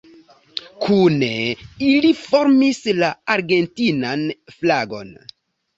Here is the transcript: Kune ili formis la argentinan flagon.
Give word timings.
Kune 0.85 1.29
ili 1.89 2.11
formis 2.23 2.83
la 3.03 3.13
argentinan 3.37 4.29
flagon. 4.59 5.19